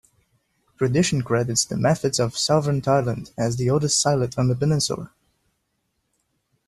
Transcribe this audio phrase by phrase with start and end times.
[0.79, 5.11] Tradition credits the methods of southern Thailand as the oldest silat on the peninsula.